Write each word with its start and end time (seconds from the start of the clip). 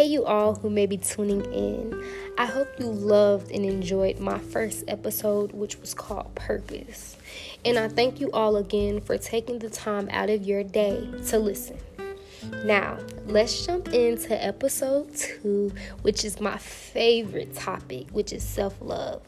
Hey, 0.00 0.06
you 0.06 0.24
all 0.24 0.54
who 0.54 0.70
may 0.70 0.86
be 0.86 0.96
tuning 0.96 1.44
in. 1.52 2.02
I 2.38 2.46
hope 2.46 2.68
you 2.78 2.86
loved 2.86 3.50
and 3.50 3.66
enjoyed 3.66 4.18
my 4.18 4.38
first 4.38 4.82
episode, 4.88 5.52
which 5.52 5.78
was 5.78 5.92
called 5.92 6.34
Purpose. 6.34 7.18
And 7.66 7.78
I 7.78 7.88
thank 7.88 8.18
you 8.18 8.30
all 8.32 8.56
again 8.56 9.02
for 9.02 9.18
taking 9.18 9.58
the 9.58 9.68
time 9.68 10.08
out 10.10 10.30
of 10.30 10.46
your 10.46 10.64
day 10.64 11.06
to 11.26 11.38
listen. 11.38 11.76
Now, 12.64 12.96
let's 13.26 13.66
jump 13.66 13.88
into 13.88 14.42
episode 14.42 15.14
two, 15.14 15.70
which 16.00 16.24
is 16.24 16.40
my 16.40 16.56
favorite 16.56 17.54
topic, 17.54 18.08
which 18.12 18.32
is 18.32 18.42
self 18.42 18.74
love. 18.80 19.20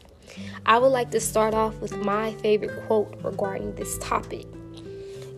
I 0.65 0.79
would 0.79 0.87
like 0.87 1.11
to 1.11 1.19
start 1.19 1.53
off 1.53 1.79
with 1.81 1.95
my 1.97 2.33
favorite 2.37 2.87
quote 2.87 3.15
regarding 3.21 3.75
this 3.75 3.99
topic. 3.99 4.47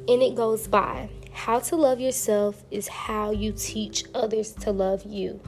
And 0.08 0.24
it 0.24 0.36
goes 0.36 0.66
by 0.66 1.10
how 1.36 1.60
to 1.60 1.76
love 1.76 2.00
yourself 2.00 2.64
is 2.72 2.88
how 2.88 3.30
you 3.30 3.52
teach 3.52 4.06
others 4.16 4.54
to 4.54 4.72
love 4.72 5.04
you. 5.06 5.40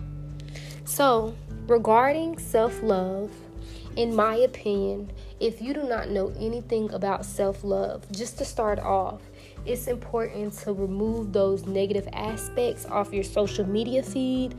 So, 0.83 1.33
regarding 1.65 2.37
self 2.37 2.83
love, 2.83 3.31
in 3.95 4.13
my 4.13 4.35
opinion, 4.35 5.11
if 5.39 5.61
you 5.61 5.73
do 5.73 5.83
not 5.83 6.09
know 6.09 6.33
anything 6.39 6.91
about 6.91 7.25
self 7.25 7.63
love, 7.63 8.05
just 8.11 8.37
to 8.37 8.45
start 8.45 8.79
off, 8.79 9.21
it's 9.65 9.87
important 9.87 10.53
to 10.59 10.73
remove 10.73 11.31
those 11.31 11.65
negative 11.65 12.07
aspects 12.11 12.85
off 12.85 13.13
your 13.13 13.23
social 13.23 13.65
media 13.65 14.03
feed, 14.03 14.55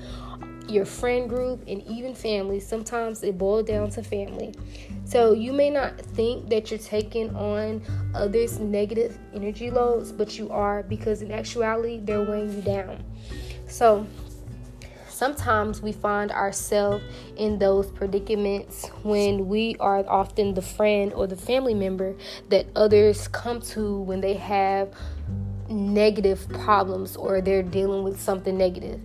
your 0.68 0.84
friend 0.84 1.28
group, 1.28 1.62
and 1.66 1.82
even 1.86 2.14
family. 2.14 2.60
Sometimes 2.60 3.22
it 3.22 3.38
boils 3.38 3.66
down 3.66 3.90
to 3.90 4.02
family. 4.02 4.54
So 5.04 5.32
you 5.32 5.52
may 5.52 5.70
not 5.70 5.98
think 6.00 6.48
that 6.50 6.70
you're 6.70 6.78
taking 6.78 7.34
on 7.34 7.82
others' 8.14 8.58
negative 8.58 9.18
energy 9.34 9.70
loads, 9.70 10.12
but 10.12 10.38
you 10.38 10.50
are 10.50 10.82
because 10.82 11.22
in 11.22 11.32
actuality, 11.32 12.00
they're 12.02 12.22
weighing 12.22 12.54
you 12.54 12.62
down. 12.62 13.02
So 13.68 14.06
sometimes 15.08 15.82
we 15.82 15.92
find 15.92 16.30
ourselves 16.30 17.02
in 17.36 17.58
those 17.58 17.90
predicaments 17.90 18.86
when 19.02 19.48
we 19.48 19.76
are 19.80 20.04
often 20.08 20.54
the 20.54 20.62
friend 20.62 21.12
or 21.12 21.26
the 21.26 21.36
family 21.36 21.74
member 21.74 22.16
that 22.50 22.66
others 22.76 23.26
come 23.28 23.60
to 23.60 24.00
when 24.02 24.20
they 24.20 24.34
have 24.34 24.92
negative 25.68 26.48
problems 26.50 27.16
or 27.16 27.40
they're 27.40 27.62
dealing 27.62 28.02
with 28.02 28.18
something 28.18 28.56
negative 28.56 29.00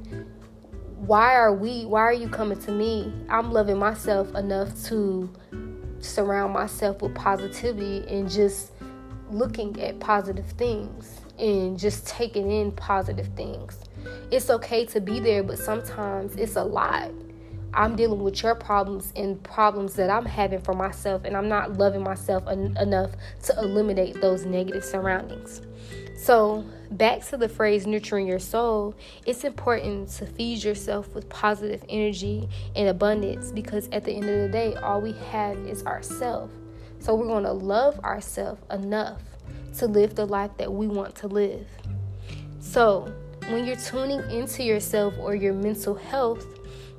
why 1.08 1.36
are 1.36 1.54
we 1.54 1.84
why 1.86 2.00
are 2.00 2.14
you 2.14 2.30
coming 2.30 2.58
to 2.60 2.72
me? 2.72 3.12
I'm 3.28 3.52
loving 3.52 3.78
myself 3.78 4.34
enough 4.36 4.70
to 4.86 5.30
surround 6.00 6.54
myself 6.54 7.02
with 7.02 7.14
positivity 7.14 8.06
and 8.08 8.30
just 8.30 8.72
looking 9.30 9.82
at 9.82 10.00
positive 10.00 10.46
things 10.52 11.20
and 11.38 11.78
just 11.78 12.08
taking 12.08 12.52
in 12.52 12.72
positive 12.72 13.28
things. 13.36 13.80
It's 14.32 14.50
okay 14.50 14.86
to 14.88 15.02
be 15.02 15.20
there 15.20 15.44
but 15.44 15.58
sometimes 15.60 16.36
it's 16.38 16.56
a 16.56 16.64
lot. 16.64 17.12
I'm 17.74 17.98
dealing 17.98 18.24
with 18.24 18.42
your 18.42 18.56
problems 18.56 19.12
and 19.16 19.42
problems 19.44 19.96
that 19.96 20.10
i'm 20.10 20.26
having 20.26 20.62
for 20.62 20.76
myself 20.76 21.24
and 21.26 21.36
i'm 21.36 21.50
not 21.50 21.74
loving 21.74 22.04
myself 22.04 22.44
en- 22.48 22.78
enough 22.80 23.10
to 23.46 23.58
eliminate 23.58 24.22
those 24.22 24.46
negative 24.46 24.86
surroundings. 24.86 25.62
So, 26.16 26.64
back 26.98 27.26
to 27.28 27.38
the 27.38 27.50
phrase 27.50 27.86
nurturing 27.88 28.28
your 28.28 28.40
soul, 28.40 28.96
it's 29.26 29.44
important 29.44 30.10
to 30.10 30.26
feed 30.26 30.64
yourself 30.64 31.14
with 31.14 31.28
positive 31.30 31.84
energy 31.90 32.48
and 32.76 32.88
abundance 32.88 33.52
because 33.52 33.90
at 33.92 34.04
the 34.04 34.14
end 34.14 34.30
of 34.30 34.42
the 34.42 34.50
day, 34.50 34.76
all 34.76 35.02
we 35.02 35.14
have 35.32 35.58
is 35.60 35.86
ourselves. 35.86 36.54
So, 37.00 37.16
we're 37.16 37.28
going 37.28 37.44
to 37.44 37.52
love 37.52 38.00
ourselves 38.00 38.62
enough 38.72 39.22
to 39.78 39.88
live 39.88 40.16
the 40.16 40.26
life 40.26 40.52
that 40.58 40.72
we 40.72 40.88
want 40.88 41.16
to 41.16 41.28
live. 41.28 41.68
So, 42.60 43.14
when 43.50 43.66
you're 43.66 43.76
tuning 43.76 44.22
into 44.32 44.64
yourself 44.64 45.14
or 45.20 45.36
your 45.36 45.54
mental 45.54 45.96
health, 45.96 46.46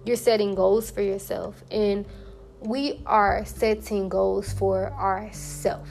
you're 0.05 0.17
setting 0.17 0.55
goals 0.55 0.91
for 0.91 1.01
yourself. 1.01 1.63
And 1.71 2.05
we 2.61 3.01
are 3.07 3.45
setting 3.45 4.09
goals 4.09 4.53
for 4.53 4.93
ourselves. 4.93 5.89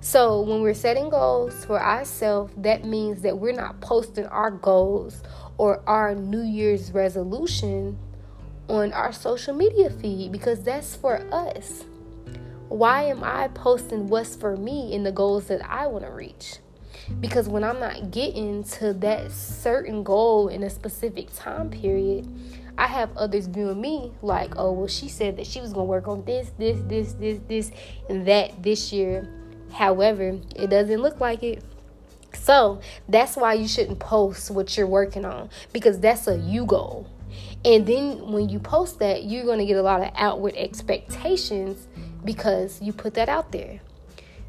So, 0.00 0.42
when 0.42 0.62
we're 0.62 0.74
setting 0.74 1.10
goals 1.10 1.64
for 1.64 1.82
ourselves, 1.82 2.52
that 2.58 2.84
means 2.84 3.22
that 3.22 3.36
we're 3.36 3.52
not 3.52 3.80
posting 3.80 4.26
our 4.26 4.50
goals 4.50 5.22
or 5.58 5.82
our 5.88 6.14
New 6.14 6.42
Year's 6.42 6.92
resolution 6.92 7.98
on 8.68 8.92
our 8.92 9.12
social 9.12 9.54
media 9.54 9.90
feed 9.90 10.30
because 10.30 10.62
that's 10.62 10.94
for 10.94 11.16
us. 11.32 11.84
Why 12.68 13.04
am 13.04 13.24
I 13.24 13.48
posting 13.48 14.06
what's 14.06 14.36
for 14.36 14.56
me 14.56 14.94
and 14.94 15.04
the 15.04 15.10
goals 15.10 15.48
that 15.48 15.68
I 15.68 15.88
want 15.88 16.04
to 16.04 16.12
reach? 16.12 16.58
Because 17.20 17.48
when 17.48 17.64
I'm 17.64 17.80
not 17.80 18.12
getting 18.12 18.62
to 18.64 18.92
that 18.94 19.32
certain 19.32 20.04
goal 20.04 20.46
in 20.48 20.62
a 20.62 20.70
specific 20.70 21.34
time 21.34 21.70
period, 21.70 22.28
I 22.76 22.86
have 22.86 23.16
others 23.16 23.46
viewing 23.46 23.80
me 23.80 24.12
like, 24.22 24.52
oh, 24.56 24.70
well, 24.72 24.86
she 24.86 25.08
said 25.08 25.36
that 25.38 25.46
she 25.46 25.60
was 25.60 25.72
going 25.72 25.86
to 25.86 25.90
work 25.90 26.06
on 26.06 26.24
this, 26.24 26.52
this, 26.58 26.78
this, 26.86 27.14
this, 27.14 27.40
this, 27.48 27.72
and 28.08 28.26
that 28.28 28.62
this 28.62 28.92
year 28.92 29.28
However, 29.72 30.38
it 30.56 30.70
doesn't 30.70 31.00
look 31.00 31.20
like 31.20 31.42
it. 31.42 31.62
So 32.34 32.80
that's 33.08 33.36
why 33.36 33.54
you 33.54 33.68
shouldn't 33.68 33.98
post 33.98 34.50
what 34.50 34.76
you're 34.76 34.86
working 34.86 35.24
on 35.24 35.50
because 35.72 35.98
that's 36.00 36.26
a 36.26 36.36
you 36.36 36.66
goal. 36.66 37.08
And 37.64 37.86
then 37.86 38.32
when 38.32 38.48
you 38.48 38.58
post 38.58 38.98
that, 39.00 39.24
you're 39.24 39.44
going 39.44 39.58
to 39.58 39.66
get 39.66 39.76
a 39.76 39.82
lot 39.82 40.00
of 40.00 40.10
outward 40.14 40.54
expectations 40.56 41.88
because 42.24 42.80
you 42.80 42.92
put 42.92 43.14
that 43.14 43.28
out 43.28 43.52
there. 43.52 43.80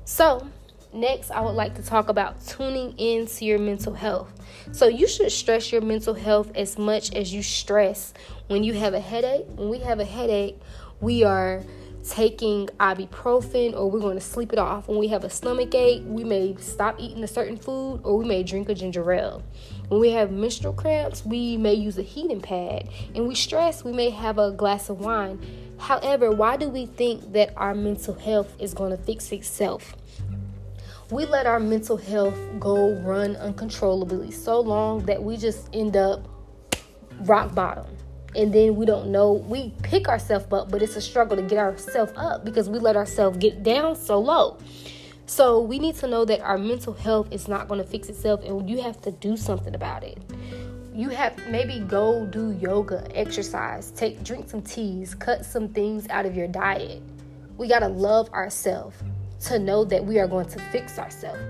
So, 0.05 0.47
next, 0.93 1.31
I 1.31 1.41
would 1.41 1.55
like 1.55 1.75
to 1.75 1.83
talk 1.83 2.09
about 2.09 2.45
tuning 2.45 2.97
into 2.97 3.45
your 3.45 3.59
mental 3.59 3.93
health. 3.93 4.31
So, 4.71 4.87
you 4.87 5.07
should 5.07 5.31
stress 5.31 5.71
your 5.71 5.81
mental 5.81 6.13
health 6.13 6.51
as 6.55 6.77
much 6.77 7.13
as 7.15 7.33
you 7.33 7.41
stress 7.41 8.13
when 8.47 8.63
you 8.63 8.73
have 8.73 8.93
a 8.93 8.99
headache. 8.99 9.45
When 9.55 9.69
we 9.69 9.79
have 9.79 9.99
a 9.99 10.05
headache, 10.05 10.59
we 11.01 11.23
are 11.23 11.63
taking 12.07 12.67
ibuprofen 12.79 13.75
or 13.75 13.89
we're 13.89 13.99
going 13.99 14.17
to 14.17 14.23
sleep 14.23 14.53
it 14.53 14.59
off. 14.59 14.87
When 14.87 14.97
we 14.97 15.07
have 15.09 15.23
a 15.23 15.29
stomach 15.29 15.73
ache, 15.75 16.03
we 16.05 16.23
may 16.23 16.55
stop 16.57 16.99
eating 16.99 17.23
a 17.23 17.27
certain 17.27 17.57
food 17.57 18.01
or 18.03 18.17
we 18.17 18.25
may 18.25 18.43
drink 18.43 18.69
a 18.69 18.75
ginger 18.75 19.11
ale. 19.11 19.43
When 19.89 19.99
we 19.99 20.11
have 20.11 20.31
menstrual 20.31 20.73
cramps, 20.73 21.25
we 21.25 21.57
may 21.57 21.73
use 21.73 21.97
a 21.97 22.03
heating 22.03 22.41
pad. 22.41 22.89
And 23.15 23.27
we 23.27 23.35
stress, 23.35 23.83
we 23.83 23.91
may 23.91 24.09
have 24.09 24.37
a 24.37 24.51
glass 24.51 24.89
of 24.89 24.99
wine. 25.01 25.39
However, 25.77 26.31
why 26.31 26.57
do 26.57 26.69
we 26.69 26.85
think 26.85 27.33
that 27.33 27.53
our 27.55 27.73
mental 27.73 28.13
health 28.13 28.55
is 28.59 28.73
going 28.73 28.91
to 28.91 29.03
fix 29.03 29.31
itself? 29.31 29.95
We 31.09 31.25
let 31.25 31.47
our 31.47 31.59
mental 31.59 31.97
health 31.97 32.37
go 32.59 32.93
run 33.01 33.35
uncontrollably 33.37 34.31
so 34.31 34.59
long 34.59 35.05
that 35.05 35.23
we 35.23 35.37
just 35.37 35.69
end 35.73 35.97
up 35.97 36.27
rock 37.21 37.55
bottom 37.55 37.87
and 38.35 38.53
then 38.53 38.75
we 38.75 38.85
don't 38.85 39.11
know. 39.11 39.33
We 39.33 39.73
pick 39.83 40.07
ourselves 40.07 40.45
up 40.51 40.69
but 40.69 40.81
it's 40.81 40.95
a 40.95 41.01
struggle 41.01 41.37
to 41.37 41.43
get 41.43 41.57
ourselves 41.57 42.11
up 42.15 42.45
because 42.45 42.69
we 42.69 42.79
let 42.79 42.95
ourselves 42.95 43.37
get 43.37 43.63
down 43.63 43.95
so 43.95 44.19
low. 44.19 44.57
So 45.25 45.61
we 45.61 45.77
need 45.77 45.95
to 45.97 46.07
know 46.07 46.25
that 46.25 46.41
our 46.41 46.57
mental 46.57 46.93
health 46.93 47.27
is 47.31 47.47
not 47.47 47.67
going 47.67 47.79
to 47.79 47.87
fix 47.87 48.09
itself 48.09 48.41
and 48.43 48.69
you 48.69 48.81
have 48.81 48.99
to 49.01 49.11
do 49.11 49.37
something 49.37 49.75
about 49.75 50.03
it. 50.03 50.17
You 50.93 51.09
have 51.09 51.37
maybe 51.49 51.79
go 51.79 52.25
do 52.25 52.51
yoga 52.51 53.07
exercise 53.15 53.91
take 53.91 54.23
drink 54.23 54.49
some 54.49 54.61
teas 54.61 55.15
cut 55.15 55.45
some 55.45 55.69
things 55.69 56.07
out 56.09 56.25
of 56.25 56.35
your 56.35 56.47
diet. 56.47 57.01
We 57.57 57.67
got 57.67 57.79
to 57.79 57.87
love 57.87 58.29
ourselves 58.31 58.97
to 59.45 59.59
know 59.59 59.85
that 59.85 60.03
we 60.03 60.19
are 60.19 60.27
going 60.27 60.47
to 60.47 60.59
fix 60.71 60.99
ourselves. 60.99 61.41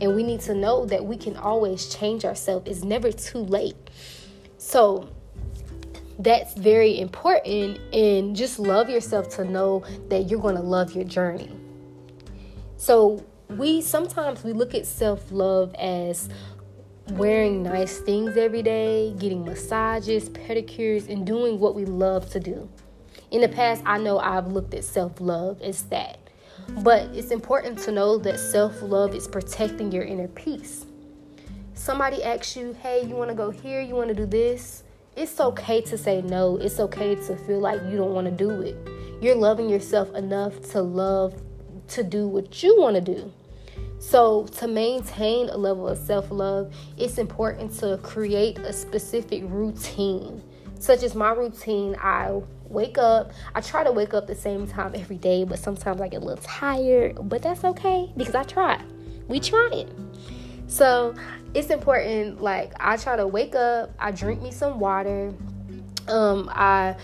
And 0.00 0.14
we 0.14 0.22
need 0.22 0.40
to 0.42 0.54
know 0.54 0.86
that 0.86 1.04
we 1.04 1.16
can 1.16 1.36
always 1.36 1.94
change 1.94 2.24
ourselves. 2.24 2.68
It's 2.68 2.82
never 2.82 3.12
too 3.12 3.38
late. 3.38 3.76
So 4.58 5.08
that's 6.18 6.54
very 6.54 6.98
important 6.98 7.78
and 7.94 8.34
just 8.34 8.58
love 8.58 8.90
yourself 8.90 9.28
to 9.36 9.44
know 9.44 9.84
that 10.08 10.28
you're 10.28 10.40
going 10.40 10.56
to 10.56 10.62
love 10.62 10.92
your 10.92 11.04
journey. 11.04 11.50
So 12.76 13.24
we 13.48 13.80
sometimes 13.80 14.44
we 14.44 14.52
look 14.52 14.74
at 14.74 14.84
self-love 14.84 15.74
as 15.76 16.28
wearing 17.12 17.62
nice 17.62 17.98
things 17.98 18.36
every 18.36 18.62
day 18.62 19.14
getting 19.18 19.42
massages 19.42 20.28
pedicures 20.28 21.08
and 21.08 21.26
doing 21.26 21.58
what 21.58 21.74
we 21.74 21.84
love 21.84 22.28
to 22.30 22.40
do. 22.40 22.68
In 23.30 23.40
the 23.40 23.48
past 23.48 23.82
i 23.86 23.96
know 23.96 24.18
i've 24.18 24.48
looked 24.48 24.74
at 24.74 24.84
self-love 24.84 25.62
as 25.62 25.84
that 25.84 26.18
but 26.82 27.04
it's 27.14 27.30
important 27.30 27.78
to 27.80 27.92
know 27.92 28.18
that 28.18 28.38
self-love 28.38 29.14
is 29.14 29.26
protecting 29.26 29.90
your 29.90 30.04
inner 30.04 30.28
peace. 30.28 30.84
Somebody 31.72 32.22
asks 32.22 32.56
you 32.56 32.76
hey 32.82 33.04
you 33.06 33.14
want 33.14 33.30
to 33.30 33.34
go 33.34 33.50
here? 33.50 33.80
You 33.80 33.94
want 33.94 34.08
to 34.08 34.14
do 34.14 34.26
this 34.26 34.82
it's 35.18 35.40
okay 35.40 35.80
to 35.80 35.98
say 35.98 36.22
no. 36.22 36.56
It's 36.58 36.78
okay 36.78 37.16
to 37.16 37.36
feel 37.36 37.58
like 37.58 37.82
you 37.90 37.96
don't 37.96 38.14
want 38.14 38.26
to 38.26 38.30
do 38.30 38.62
it. 38.62 38.76
You're 39.20 39.34
loving 39.34 39.68
yourself 39.68 40.14
enough 40.14 40.60
to 40.70 40.80
love 40.80 41.34
to 41.88 42.04
do 42.04 42.28
what 42.28 42.62
you 42.62 42.78
want 42.78 42.94
to 42.94 43.00
do. 43.00 43.32
So, 43.98 44.44
to 44.58 44.68
maintain 44.68 45.48
a 45.48 45.56
level 45.56 45.88
of 45.88 45.98
self 45.98 46.30
love, 46.30 46.72
it's 46.96 47.18
important 47.18 47.72
to 47.80 47.98
create 48.02 48.58
a 48.58 48.72
specific 48.72 49.42
routine. 49.46 50.40
Such 50.78 51.02
as 51.02 51.16
my 51.16 51.32
routine, 51.32 51.96
I 52.00 52.40
wake 52.68 52.96
up. 52.96 53.32
I 53.56 53.60
try 53.60 53.82
to 53.82 53.90
wake 53.90 54.14
up 54.14 54.28
the 54.28 54.36
same 54.36 54.68
time 54.68 54.92
every 54.94 55.16
day, 55.16 55.42
but 55.42 55.58
sometimes 55.58 56.00
I 56.00 56.06
get 56.06 56.22
a 56.22 56.24
little 56.24 56.44
tired, 56.44 57.28
but 57.28 57.42
that's 57.42 57.64
okay 57.64 58.12
because 58.16 58.36
I 58.36 58.44
try. 58.44 58.80
We 59.26 59.40
try 59.40 59.68
it. 59.72 59.88
So, 60.68 61.14
it's 61.54 61.70
important 61.70 62.42
like 62.42 62.72
i 62.78 62.94
try 62.98 63.16
to 63.16 63.26
wake 63.26 63.54
up 63.54 63.90
i 63.98 64.10
drink 64.10 64.42
me 64.42 64.50
some 64.50 64.78
water 64.78 65.32
Um, 66.08 66.48
I 66.52 66.96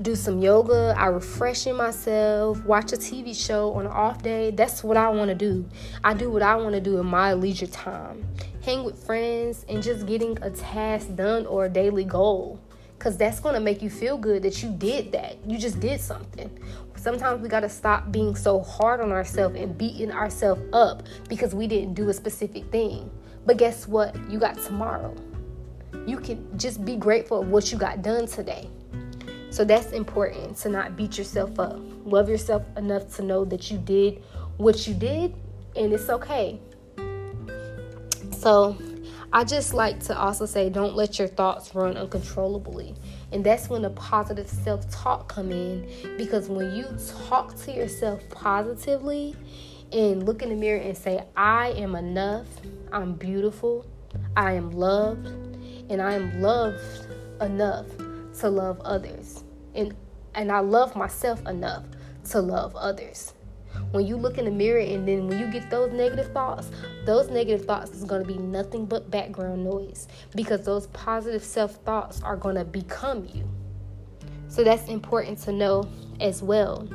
do 0.00 0.14
some 0.14 0.40
yoga, 0.40 0.94
I 0.96 1.06
refreshing 1.06 1.76
myself, 1.76 2.64
watch 2.64 2.92
a 2.92 2.96
TV 2.96 3.34
show 3.34 3.72
on 3.74 3.86
an 3.86 3.92
off 3.92 4.22
day. 4.22 4.50
That's 4.50 4.82
what 4.82 4.96
I 4.96 5.08
want 5.10 5.28
to 5.28 5.34
do. 5.34 5.68
I 6.02 6.14
do 6.14 6.30
what 6.30 6.42
I 6.42 6.56
want 6.56 6.74
to 6.74 6.80
do 6.80 6.98
in 6.98 7.06
my 7.06 7.34
leisure 7.34 7.66
time. 7.66 8.26
Hang 8.64 8.84
with 8.84 9.04
friends 9.04 9.64
and 9.68 9.82
just 9.82 10.06
getting 10.06 10.38
a 10.42 10.50
task 10.50 11.14
done 11.14 11.46
or 11.46 11.66
a 11.66 11.68
daily 11.68 12.04
goal. 12.04 12.60
Cause 13.02 13.16
that's 13.16 13.40
gonna 13.40 13.58
make 13.58 13.82
you 13.82 13.90
feel 13.90 14.16
good 14.16 14.44
that 14.44 14.62
you 14.62 14.70
did 14.70 15.10
that. 15.10 15.36
You 15.44 15.58
just 15.58 15.80
did 15.80 16.00
something. 16.00 16.48
Sometimes 16.94 17.42
we 17.42 17.48
gotta 17.48 17.68
stop 17.68 18.12
being 18.12 18.36
so 18.36 18.60
hard 18.60 19.00
on 19.00 19.10
ourselves 19.10 19.56
and 19.58 19.76
beating 19.76 20.12
ourselves 20.12 20.62
up 20.72 21.02
because 21.28 21.52
we 21.52 21.66
didn't 21.66 21.94
do 21.94 22.10
a 22.10 22.14
specific 22.14 22.64
thing. 22.70 23.10
But 23.44 23.56
guess 23.56 23.88
what? 23.88 24.14
You 24.30 24.38
got 24.38 24.56
tomorrow. 24.56 25.16
You 26.06 26.16
can 26.16 26.56
just 26.56 26.84
be 26.84 26.94
grateful 26.94 27.40
of 27.40 27.48
what 27.48 27.72
you 27.72 27.76
got 27.76 28.02
done 28.02 28.28
today. 28.28 28.70
So 29.50 29.64
that's 29.64 29.90
important 29.90 30.56
to 30.58 30.68
not 30.68 30.96
beat 30.96 31.18
yourself 31.18 31.58
up. 31.58 31.80
Love 32.04 32.28
yourself 32.28 32.62
enough 32.76 33.12
to 33.16 33.22
know 33.22 33.44
that 33.46 33.68
you 33.68 33.78
did 33.78 34.22
what 34.58 34.86
you 34.86 34.94
did 34.94 35.34
and 35.74 35.92
it's 35.92 36.08
okay. 36.08 36.60
So 38.30 38.76
I 39.34 39.44
just 39.44 39.72
like 39.72 39.98
to 40.04 40.18
also 40.18 40.44
say 40.44 40.68
don't 40.68 40.94
let 40.94 41.18
your 41.18 41.28
thoughts 41.28 41.74
run 41.74 41.96
uncontrollably. 41.96 42.94
And 43.32 43.42
that's 43.42 43.70
when 43.70 43.80
the 43.80 43.90
positive 43.90 44.46
self-talk 44.46 45.28
come 45.28 45.50
in 45.50 45.88
because 46.18 46.50
when 46.50 46.74
you 46.74 46.86
talk 47.28 47.56
to 47.62 47.72
yourself 47.72 48.20
positively 48.28 49.34
and 49.90 50.24
look 50.24 50.42
in 50.42 50.50
the 50.50 50.54
mirror 50.54 50.80
and 50.80 50.96
say 50.96 51.24
I 51.34 51.70
am 51.70 51.94
enough, 51.94 52.46
I'm 52.92 53.14
beautiful, 53.14 53.86
I 54.36 54.52
am 54.52 54.70
loved, 54.70 55.26
and 55.88 56.02
I 56.02 56.12
am 56.12 56.42
loved 56.42 57.06
enough 57.40 57.86
to 58.40 58.50
love 58.50 58.80
others. 58.80 59.44
And 59.74 59.94
and 60.34 60.50
I 60.50 60.60
love 60.60 60.94
myself 60.96 61.46
enough 61.46 61.84
to 62.30 62.40
love 62.40 62.76
others. 62.76 63.32
When 63.92 64.06
you 64.06 64.16
look 64.16 64.38
in 64.38 64.46
the 64.46 64.50
mirror 64.50 64.80
and 64.80 65.06
then 65.06 65.28
when 65.28 65.38
you 65.38 65.46
get 65.46 65.70
those 65.70 65.92
negative 65.92 66.32
thoughts, 66.32 66.70
those 67.04 67.30
negative 67.30 67.66
thoughts 67.66 67.90
is 67.92 68.04
going 68.04 68.22
to 68.22 68.26
be 68.26 68.38
nothing 68.38 68.86
but 68.86 69.10
background 69.10 69.64
noise 69.64 70.08
because 70.34 70.64
those 70.64 70.86
positive 70.88 71.44
self-thoughts 71.44 72.22
are 72.22 72.36
going 72.36 72.56
to 72.56 72.64
become 72.64 73.28
you. 73.32 73.48
So 74.48 74.64
that's 74.64 74.88
important 74.88 75.38
to 75.40 75.52
know 75.52 75.88
as 76.20 76.42
well. 76.42 76.88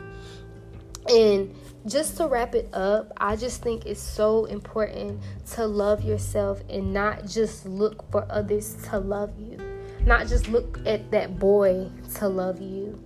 And 1.08 1.56
just 1.86 2.18
to 2.18 2.28
wrap 2.28 2.56
it 2.56 2.70
up, 2.74 3.14
I 3.18 3.36
just 3.36 3.62
think 3.62 3.86
it's 3.86 4.02
so 4.02 4.46
important 4.46 5.22
to 5.52 5.66
love 5.66 6.04
yourself 6.04 6.62
and 6.70 6.94
not 6.94 7.28
just 7.28 7.66
look 7.66 8.10
for 8.12 8.26
others 8.30 8.76
to 8.90 9.00
love 9.00 9.40
you. 9.40 9.58
Not 10.06 10.28
just 10.28 10.50
look 10.50 10.80
at 10.86 11.12
that 11.12 11.38
boy 11.40 11.90
to 12.16 12.28
love 12.28 12.60
you. 12.60 13.00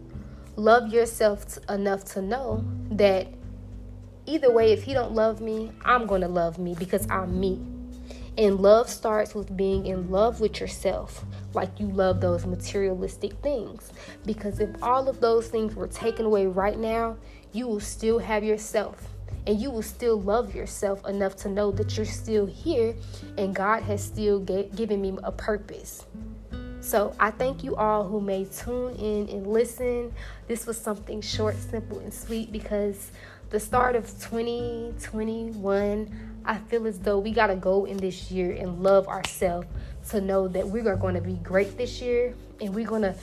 Love 0.55 0.93
yourself 0.93 1.57
enough 1.69 2.03
to 2.05 2.21
know 2.21 2.63
that 2.91 3.27
either 4.31 4.51
way 4.51 4.71
if 4.71 4.83
he 4.83 4.93
don't 4.93 5.13
love 5.13 5.41
me, 5.41 5.71
I'm 5.83 6.05
going 6.05 6.21
to 6.21 6.27
love 6.27 6.57
me 6.57 6.73
because 6.77 7.05
I'm 7.09 7.39
me. 7.39 7.59
And 8.37 8.61
love 8.61 8.89
starts 8.89 9.35
with 9.35 9.55
being 9.57 9.85
in 9.85 10.09
love 10.09 10.39
with 10.39 10.61
yourself, 10.61 11.25
like 11.53 11.79
you 11.79 11.87
love 11.87 12.21
those 12.21 12.45
materialistic 12.45 13.33
things. 13.43 13.91
Because 14.25 14.61
if 14.61 14.69
all 14.81 15.09
of 15.09 15.19
those 15.19 15.49
things 15.49 15.75
were 15.75 15.87
taken 15.87 16.25
away 16.25 16.45
right 16.45 16.79
now, 16.79 17.17
you 17.51 17.67
will 17.67 17.81
still 17.81 18.19
have 18.19 18.43
yourself 18.43 19.09
and 19.47 19.59
you 19.59 19.69
will 19.69 19.81
still 19.81 20.21
love 20.21 20.55
yourself 20.55 21.05
enough 21.05 21.35
to 21.35 21.49
know 21.49 21.71
that 21.71 21.97
you're 21.97 22.05
still 22.05 22.45
here 22.45 22.95
and 23.37 23.53
God 23.53 23.83
has 23.83 24.01
still 24.03 24.39
given 24.39 25.01
me 25.01 25.17
a 25.23 25.31
purpose. 25.31 26.05
So 26.79 27.13
I 27.19 27.31
thank 27.31 27.63
you 27.63 27.75
all 27.75 28.07
who 28.07 28.21
may 28.21 28.45
tune 28.45 28.95
in 28.95 29.29
and 29.29 29.45
listen. 29.45 30.13
This 30.47 30.65
was 30.65 30.77
something 30.77 31.21
short, 31.21 31.55
simple, 31.55 31.99
and 31.99 32.13
sweet 32.13 32.51
because 32.51 33.11
the 33.51 33.59
start 33.59 33.95
of 33.97 34.07
2021, 34.07 36.41
I 36.45 36.57
feel 36.57 36.87
as 36.87 36.99
though 36.99 37.19
we 37.19 37.31
got 37.31 37.47
to 37.47 37.57
go 37.57 37.83
in 37.83 37.97
this 37.97 38.31
year 38.31 38.53
and 38.53 38.81
love 38.81 39.09
ourselves 39.09 39.67
to 40.09 40.21
know 40.21 40.47
that 40.47 40.67
we 40.67 40.79
are 40.87 40.95
going 40.95 41.15
to 41.15 41.21
be 41.21 41.33
great 41.33 41.77
this 41.77 42.01
year 42.01 42.33
and 42.61 42.73
we're 42.73 42.87
going 42.87 43.01
to 43.01 43.13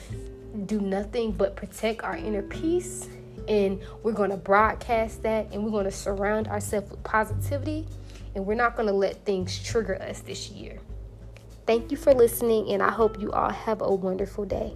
do 0.67 0.79
nothing 0.79 1.31
but 1.31 1.55
protect 1.55 2.03
our 2.03 2.15
inner 2.15 2.43
peace 2.43 3.09
and 3.47 3.81
we're 4.03 4.11
going 4.11 4.29
to 4.29 4.37
broadcast 4.37 5.23
that 5.23 5.47
and 5.51 5.63
we're 5.63 5.71
going 5.71 5.85
to 5.85 5.91
surround 5.91 6.47
ourselves 6.47 6.91
with 6.91 7.03
positivity 7.03 7.87
and 8.35 8.45
we're 8.45 8.53
not 8.53 8.75
going 8.75 8.87
to 8.87 8.93
let 8.93 9.25
things 9.25 9.57
trigger 9.63 9.99
us 9.99 10.19
this 10.19 10.51
year. 10.51 10.79
Thank 11.65 11.89
you 11.89 11.97
for 11.97 12.13
listening, 12.13 12.71
and 12.71 12.81
I 12.81 12.89
hope 12.89 13.19
you 13.19 13.31
all 13.31 13.51
have 13.51 13.81
a 13.81 13.93
wonderful 13.93 14.45
day. 14.45 14.73